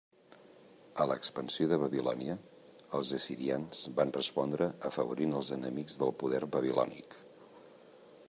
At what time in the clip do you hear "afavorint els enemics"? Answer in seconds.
4.89-5.99